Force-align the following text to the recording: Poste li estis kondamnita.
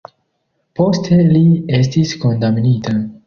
Poste 0.79 1.19
li 1.35 1.43
estis 1.81 2.17
kondamnita. 2.27 2.97